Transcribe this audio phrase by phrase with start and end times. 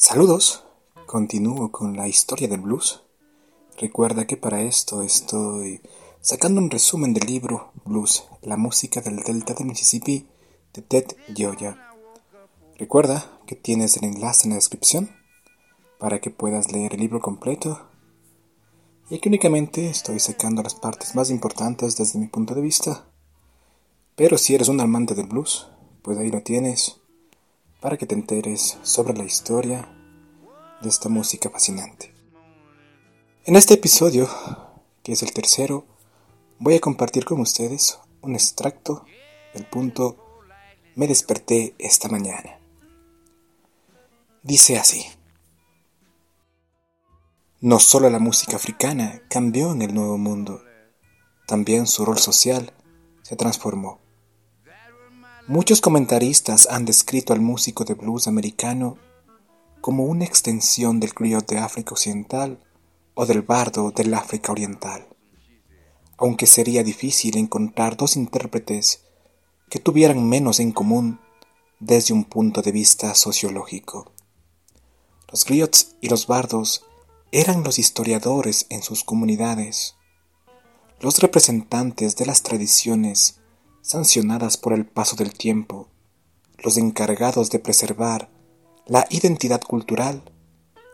[0.00, 0.62] Saludos.
[1.06, 3.02] Continúo con la historia del blues.
[3.76, 5.80] Recuerda que para esto estoy
[6.20, 10.28] sacando un resumen del libro Blues, la música del Delta del Mississippi
[10.72, 11.84] de Ted Gioia.
[12.78, 15.10] Recuerda que tienes el enlace en la descripción
[15.98, 17.88] para que puedas leer el libro completo
[19.10, 23.08] y que únicamente estoy sacando las partes más importantes desde mi punto de vista.
[24.14, 25.66] Pero si eres un amante del blues,
[26.02, 26.97] pues ahí lo tienes
[27.80, 29.88] para que te enteres sobre la historia
[30.82, 32.14] de esta música fascinante.
[33.44, 34.28] En este episodio,
[35.02, 35.84] que es el tercero,
[36.58, 39.04] voy a compartir con ustedes un extracto
[39.54, 40.24] del punto
[40.96, 42.58] Me desperté esta mañana.
[44.42, 45.06] Dice así.
[47.60, 50.62] No solo la música africana cambió en el Nuevo Mundo,
[51.46, 52.72] también su rol social
[53.22, 54.00] se transformó.
[55.48, 58.98] Muchos comentaristas han descrito al músico de blues americano
[59.80, 62.62] como una extensión del griot de África Occidental
[63.14, 65.08] o del bardo del África Oriental,
[66.18, 69.04] aunque sería difícil encontrar dos intérpretes
[69.70, 71.18] que tuvieran menos en común
[71.80, 74.12] desde un punto de vista sociológico.
[75.32, 76.84] Los griots y los bardos
[77.32, 79.94] eran los historiadores en sus comunidades,
[81.00, 83.40] los representantes de las tradiciones
[83.82, 85.88] sancionadas por el paso del tiempo,
[86.58, 88.30] los encargados de preservar
[88.86, 90.22] la identidad cultural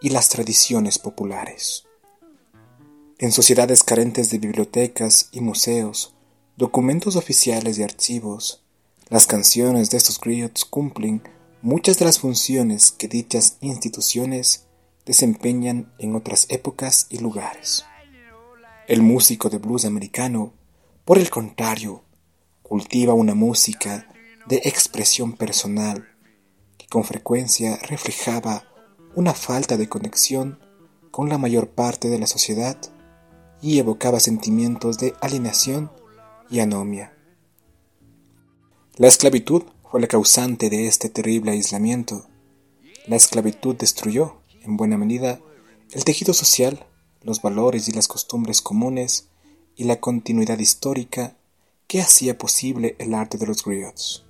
[0.00, 1.84] y las tradiciones populares.
[3.18, 6.14] En sociedades carentes de bibliotecas y museos,
[6.56, 8.64] documentos oficiales y archivos,
[9.08, 11.22] las canciones de estos griots cumplen
[11.62, 14.66] muchas de las funciones que dichas instituciones
[15.04, 17.84] desempeñan en otras épocas y lugares.
[18.86, 20.52] El músico de blues americano,
[21.04, 22.04] por el contrario,
[22.70, 24.06] cultiva una música
[24.46, 26.08] de expresión personal
[26.78, 28.62] que con frecuencia reflejaba
[29.16, 30.60] una falta de conexión
[31.10, 32.78] con la mayor parte de la sociedad
[33.60, 35.90] y evocaba sentimientos de alienación
[36.48, 37.12] y anomia.
[38.94, 42.28] La esclavitud fue la causante de este terrible aislamiento.
[43.08, 45.40] La esclavitud destruyó, en buena medida,
[45.90, 46.86] el tejido social,
[47.22, 49.28] los valores y las costumbres comunes
[49.74, 51.36] y la continuidad histórica
[51.90, 54.24] que hacía posible el arte de los griots.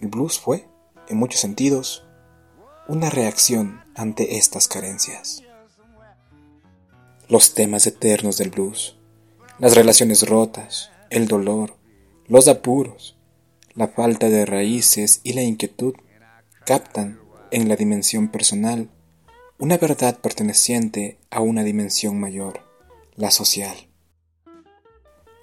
[0.00, 0.66] El blues fue,
[1.08, 2.04] en muchos sentidos,
[2.88, 5.44] una reacción ante estas carencias
[7.28, 8.96] los temas eternos del blues,
[9.60, 11.76] las relaciones rotas, el dolor,
[12.26, 13.16] los apuros,
[13.74, 15.94] la falta de raíces y la inquietud
[16.66, 17.20] captan
[17.52, 18.90] en la dimensión personal
[19.60, 22.64] una verdad perteneciente a una dimensión mayor,
[23.14, 23.87] la social.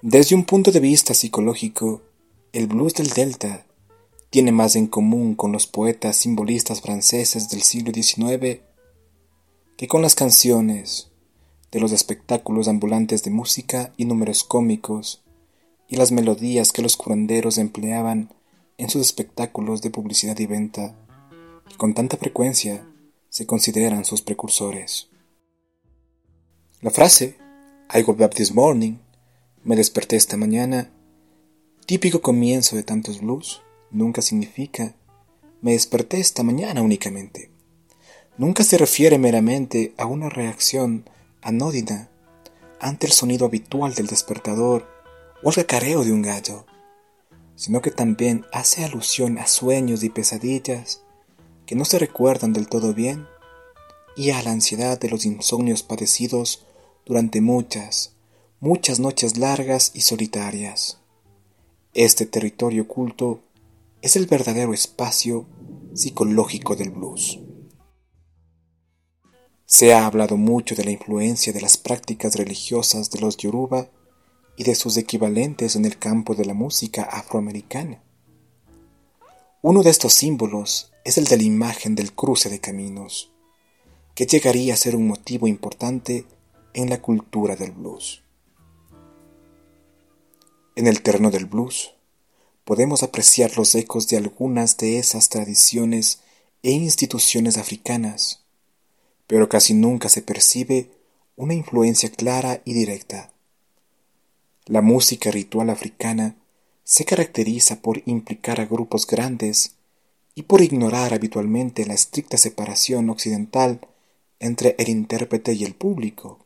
[0.08, 2.00] Desde un punto de vista psicológico,
[2.52, 3.66] el blues del Delta
[4.30, 8.60] tiene más en común con los poetas simbolistas franceses del siglo XIX
[9.76, 11.10] que con las canciones,
[11.72, 15.24] de los espectáculos ambulantes de música y números cómicos,
[15.88, 18.32] y las melodías que los curanderos empleaban
[18.78, 20.94] en sus espectáculos de publicidad y venta,
[21.68, 22.86] que con tanta frecuencia
[23.28, 25.08] se consideran sus precursores.
[26.80, 27.36] La frase
[27.92, 28.98] I woke up this morning,
[29.66, 30.92] me desperté esta mañana,
[31.86, 34.94] típico comienzo de tantos blues, nunca significa
[35.60, 37.50] me desperté esta mañana únicamente.
[38.38, 41.10] Nunca se refiere meramente a una reacción
[41.42, 42.10] anódina
[42.78, 44.86] ante el sonido habitual del despertador
[45.42, 46.64] o el cacareo de un gallo,
[47.56, 51.02] sino que también hace alusión a sueños y pesadillas
[51.66, 53.26] que no se recuerdan del todo bien
[54.16, 56.64] y a la ansiedad de los insomnios padecidos
[57.04, 58.15] durante muchas,
[58.60, 60.98] muchas noches largas y solitarias.
[61.92, 63.40] Este territorio oculto
[64.00, 65.46] es el verdadero espacio
[65.94, 67.38] psicológico del blues.
[69.66, 73.90] Se ha hablado mucho de la influencia de las prácticas religiosas de los Yoruba
[74.56, 78.02] y de sus equivalentes en el campo de la música afroamericana.
[79.60, 83.32] Uno de estos símbolos es el de la imagen del cruce de caminos,
[84.14, 86.24] que llegaría a ser un motivo importante
[86.72, 88.22] en la cultura del blues.
[90.76, 91.94] En el terreno del blues,
[92.64, 96.20] podemos apreciar los ecos de algunas de esas tradiciones
[96.62, 98.44] e instituciones africanas,
[99.26, 100.90] pero casi nunca se percibe
[101.34, 103.32] una influencia clara y directa.
[104.66, 106.36] La música ritual africana
[106.84, 109.76] se caracteriza por implicar a grupos grandes
[110.34, 113.80] y por ignorar habitualmente la estricta separación occidental
[114.40, 116.44] entre el intérprete y el público.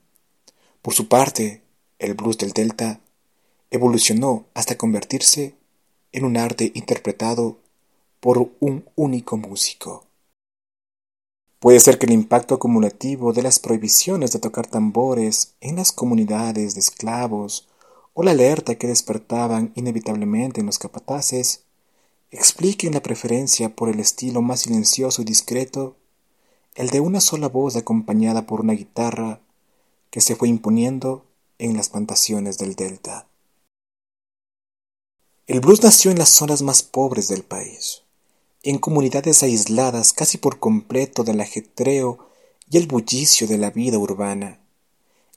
[0.83, 1.63] Por su parte,
[1.99, 3.01] el blues del Delta
[3.71, 5.55] evolucionó hasta convertirse
[6.13, 7.59] en un arte interpretado
[8.21, 10.05] por un único músico.
[11.61, 16.75] Puede ser que el impacto acumulativo de las prohibiciones de tocar tambores en las comunidades
[16.75, 17.69] de esclavos
[18.15, 21.65] o la alerta que despertaban inevitablemente en los capataces
[22.31, 25.97] expliquen la preferencia por el estilo más silencioso y discreto,
[26.77, 29.41] el de una sola voz acompañada por una guitarra
[30.11, 31.27] que se fue imponiendo
[31.59, 33.30] en las plantaciones del delta.
[35.51, 38.03] El blues nació en las zonas más pobres del país,
[38.63, 42.31] en comunidades aisladas casi por completo del ajetreo
[42.71, 44.61] y el bullicio de la vida urbana,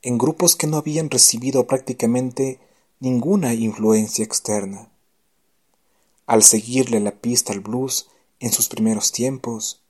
[0.03, 2.59] en grupos que no habían recibido prácticamente
[2.99, 4.87] ninguna influencia externa.
[6.27, 8.07] Al seguirle la pista al blues
[8.39, 9.81] en sus primeros tiempos,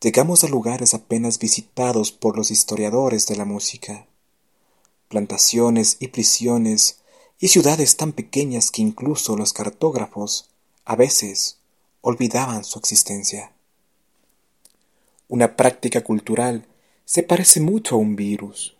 [0.00, 4.06] llegamos a lugares apenas visitados por los historiadores de la música,
[5.10, 7.01] plantaciones y prisiones
[7.42, 10.48] y ciudades tan pequeñas que incluso los cartógrafos
[10.84, 11.56] a veces
[12.00, 13.50] olvidaban su existencia.
[15.26, 16.68] Una práctica cultural
[17.04, 18.76] se parece mucho a un virus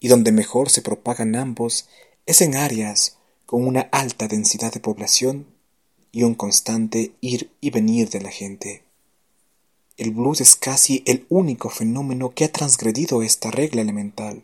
[0.00, 1.86] y donde mejor se propagan ambos
[2.24, 5.46] es en áreas con una alta densidad de población
[6.10, 8.82] y un constante ir y venir de la gente.
[9.98, 14.42] El blues es casi el único fenómeno que ha transgredido esta regla elemental.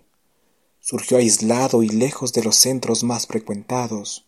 [0.91, 4.27] Surgió aislado y lejos de los centros más frecuentados.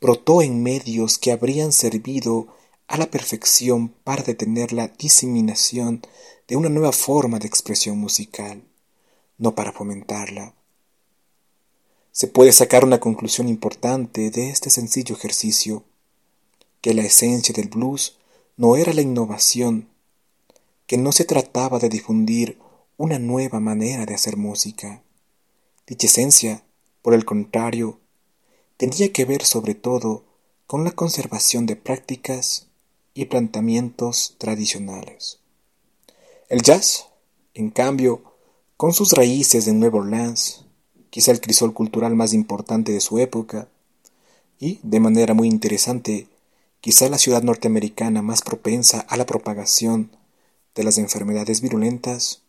[0.00, 2.48] Brotó en medios que habrían servido
[2.86, 6.00] a la perfección para detener la diseminación
[6.48, 8.62] de una nueva forma de expresión musical
[9.38, 10.54] no para fomentarla.
[12.10, 15.84] Se puede sacar una conclusión importante de este sencillo ejercicio,
[16.80, 18.16] que la esencia del blues
[18.56, 19.88] no era la innovación,
[20.86, 22.58] que no se trataba de difundir
[22.96, 25.02] una nueva manera de hacer música.
[25.86, 26.64] Dicha esencia,
[27.02, 28.00] por el contrario,
[28.76, 30.24] tenía que ver sobre todo
[30.66, 32.66] con la conservación de prácticas
[33.14, 35.38] y planteamientos tradicionales.
[36.48, 37.06] El jazz,
[37.54, 38.22] en cambio,
[38.76, 40.64] con sus raíces en Nueva Orleans,
[41.10, 43.68] quizá el crisol cultural más importante de su época,
[44.58, 46.28] y, de manera muy interesante,
[46.80, 50.10] quizá la ciudad norteamericana más propensa a la propagación
[50.74, 52.42] de las enfermedades virulentas,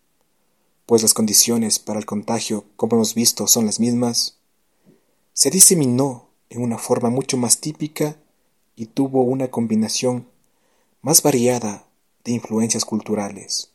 [0.87, 4.37] pues las condiciones para el contagio, como hemos visto, son las mismas,
[5.33, 8.15] se diseminó en una forma mucho más típica
[8.77, 10.27] y tuvo una combinación
[11.01, 11.85] más variada
[12.23, 13.69] de influencias culturales.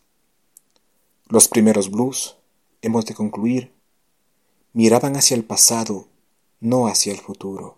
[1.29, 2.37] Los primeros blues,
[2.81, 3.73] hemos de concluir,
[4.73, 6.09] miraban hacia el pasado,
[6.61, 7.77] no hacia el futuro.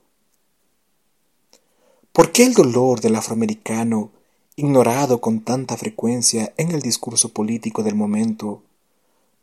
[2.13, 4.13] ¿Por qué el dolor del afroamericano,
[4.55, 8.63] ignorado con tanta frecuencia en el discurso político del momento,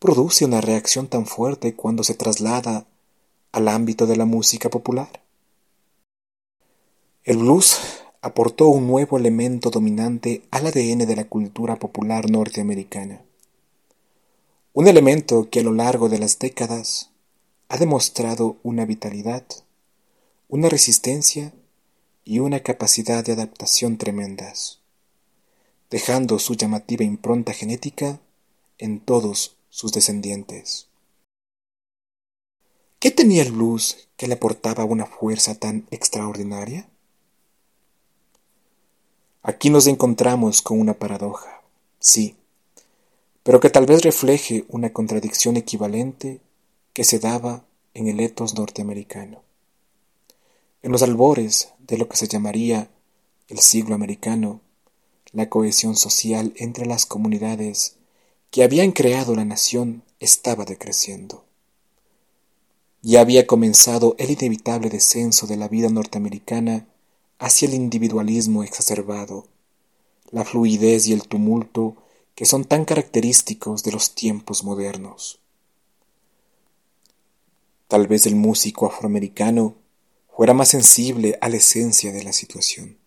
[0.02, 2.86] produce una reacción tan fuerte cuando se traslada
[3.54, 5.22] al ámbito de la música popular?
[7.24, 7.80] El blues
[8.22, 13.22] aportó un nuevo elemento dominante al ADN de la cultura popular norteamericana
[14.74, 17.10] un elemento que a lo largo de las décadas
[17.68, 19.44] ha demostrado una vitalidad,
[20.48, 21.54] una resistencia
[22.24, 24.80] y una capacidad de adaptación tremendas,
[25.90, 28.22] dejando su llamativa impronta genética
[28.78, 30.88] en todos sus descendientes.
[33.00, 36.88] ¿Qué tenía el blues que le aportaba una fuerza tan extraordinaria?
[39.42, 41.64] Aquí nos encontramos con una paradoja.
[42.00, 42.36] Sí,
[43.42, 46.42] pero que tal vez refleje una contradicción equivalente
[46.94, 49.42] que se daba en el etos norteamericano.
[50.84, 52.90] En los albores de lo que se llamaría
[53.48, 54.62] el siglo americano,
[55.32, 57.98] la cohesión social entre las comunidades
[58.52, 61.46] que habían creado la nación estaba decreciendo.
[63.02, 66.86] Ya había comenzado el inevitable descenso de la vida norteamericana
[67.40, 69.48] hacia el individualismo exacerbado,
[70.32, 71.96] la fluidez y el tumulto
[72.36, 75.40] que son tan característicos de los tiempos modernos.
[77.88, 79.76] Tal vez el músico afroamericano
[80.36, 82.98] fuera más sensible a la esencia de la situación,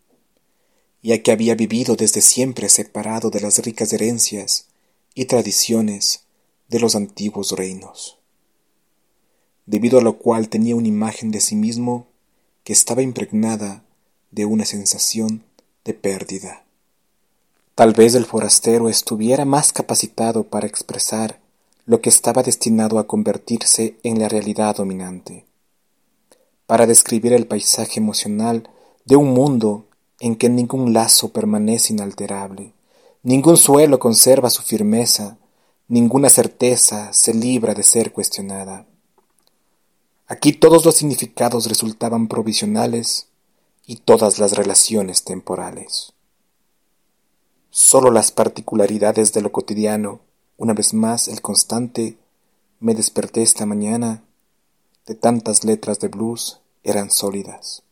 [1.02, 4.68] ya que había vivido desde siempre separado de las ricas herencias
[5.14, 6.24] y tradiciones
[6.68, 8.18] de los antiguos reinos,
[9.66, 12.06] debido a lo cual tenía una imagen de sí mismo
[12.64, 13.84] que estaba impregnada
[14.30, 15.44] de una sensación
[15.84, 16.64] de pérdida.
[17.74, 21.40] Tal vez el forastero estuviera más capacitado para expresar
[21.86, 25.44] lo que estaba destinado a convertirse en la realidad dominante,
[26.66, 28.68] para describir el paisaje emocional
[29.04, 29.86] de un mundo
[30.18, 32.72] en que ningún lazo permanece inalterable,
[33.24, 35.38] ningún suelo conserva su firmeza,
[35.88, 38.86] ninguna certeza se libra de ser cuestionada.
[40.28, 43.28] Aquí todos los significados resultaban provisionales
[43.86, 46.12] y todas las relaciones temporales.
[47.70, 50.20] Solo las particularidades de lo cotidiano,
[50.56, 52.16] una vez más el constante,
[52.78, 54.22] me desperté esta mañana,
[55.06, 57.82] de tantas letras de blues eran sólidas.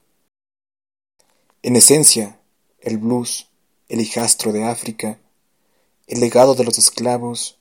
[1.63, 2.39] En esencia,
[2.81, 3.49] el blues,
[3.93, 5.19] el hijastro de África,
[6.07, 7.59] el legado de los esclavos,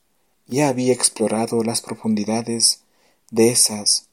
[0.47, 2.83] ya había explorado las profundidades
[3.31, 4.07] de esas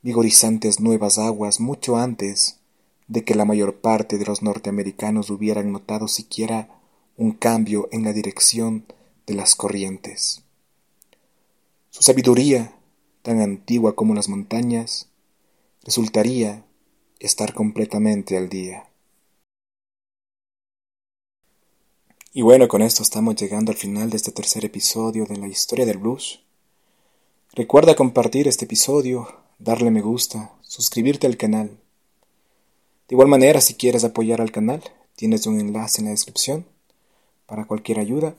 [0.00, 2.60] vigorizantes nuevas aguas mucho antes
[3.08, 6.68] de que la mayor parte de los norteamericanos hubieran notado siquiera
[7.16, 8.84] un cambio en la dirección
[9.26, 10.42] de las corrientes.
[11.90, 12.76] Su sabiduría,
[13.22, 15.08] tan antigua como las montañas,
[15.82, 16.64] resultaría
[17.18, 18.88] estar completamente al día.
[22.36, 25.86] Y bueno, con esto estamos llegando al final de este tercer episodio de la historia
[25.86, 26.40] del blues.
[27.52, 29.28] Recuerda compartir este episodio,
[29.60, 31.68] darle me gusta, suscribirte al canal.
[33.06, 34.82] De igual manera, si quieres apoyar al canal,
[35.14, 36.66] tienes un enlace en la descripción
[37.46, 38.34] para cualquier ayuda.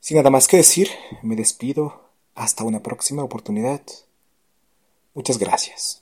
[0.00, 0.90] Sin nada más que decir,
[1.22, 2.02] me despido.
[2.34, 3.80] Hasta una próxima oportunidad.
[5.14, 6.01] Muchas gracias.